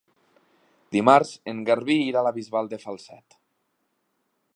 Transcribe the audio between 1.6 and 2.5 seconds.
Garbí irà a la